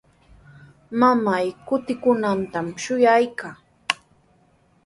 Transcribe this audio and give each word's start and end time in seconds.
Mamaa 0.99 1.45
kutimunantami 1.67 2.73
shuyaykaa. 2.83 3.55